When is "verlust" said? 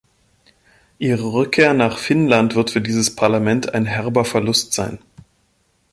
4.25-4.73